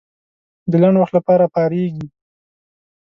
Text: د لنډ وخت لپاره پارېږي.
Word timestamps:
د 0.71 0.73
لنډ 0.81 0.95
وخت 0.97 1.13
لپاره 1.17 1.45
پارېږي. 1.55 2.05